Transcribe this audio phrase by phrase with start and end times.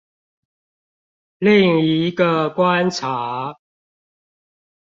[1.37, 3.59] 另一個觀察